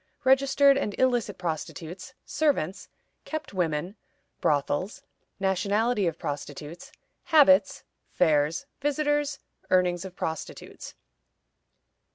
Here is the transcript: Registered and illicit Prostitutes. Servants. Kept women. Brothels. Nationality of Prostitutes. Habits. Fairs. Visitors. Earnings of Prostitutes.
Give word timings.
Registered 0.23 0.79
and 0.79 0.99
illicit 0.99 1.37
Prostitutes. 1.37 2.15
Servants. 2.25 2.89
Kept 3.23 3.53
women. 3.53 3.97
Brothels. 4.41 5.03
Nationality 5.39 6.07
of 6.07 6.17
Prostitutes. 6.17 6.91
Habits. 7.25 7.83
Fairs. 8.09 8.65
Visitors. 8.81 9.37
Earnings 9.69 10.03
of 10.03 10.15
Prostitutes. 10.15 10.95